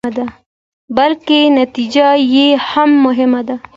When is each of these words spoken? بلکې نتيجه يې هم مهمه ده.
بلکې 0.95 1.39
نتيجه 1.59 2.07
يې 2.33 2.47
هم 2.69 2.89
مهمه 3.05 3.41
ده. 3.47 3.55